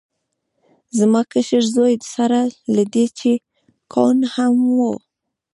[0.97, 2.39] زما کشر زوی سره
[2.75, 3.31] له دې چې
[3.93, 4.77] کوڼ هم و